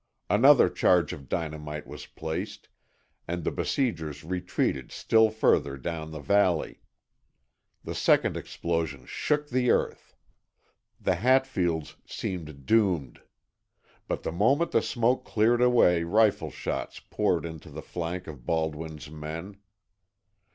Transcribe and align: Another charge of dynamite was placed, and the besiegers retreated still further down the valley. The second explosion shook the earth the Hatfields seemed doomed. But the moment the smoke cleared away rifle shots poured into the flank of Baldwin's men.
Another 0.31 0.67
charge 0.67 1.13
of 1.13 1.29
dynamite 1.29 1.85
was 1.85 2.07
placed, 2.07 2.69
and 3.27 3.43
the 3.43 3.51
besiegers 3.51 4.23
retreated 4.23 4.91
still 4.91 5.29
further 5.29 5.77
down 5.77 6.09
the 6.09 6.19
valley. 6.19 6.81
The 7.83 7.93
second 7.93 8.35
explosion 8.35 9.05
shook 9.05 9.49
the 9.49 9.69
earth 9.69 10.15
the 10.99 11.17
Hatfields 11.17 11.97
seemed 12.07 12.65
doomed. 12.65 13.21
But 14.07 14.23
the 14.23 14.31
moment 14.31 14.71
the 14.71 14.81
smoke 14.81 15.23
cleared 15.23 15.61
away 15.61 16.01
rifle 16.03 16.49
shots 16.49 16.99
poured 16.99 17.45
into 17.45 17.69
the 17.69 17.83
flank 17.83 18.25
of 18.25 18.43
Baldwin's 18.43 19.11
men. 19.11 19.57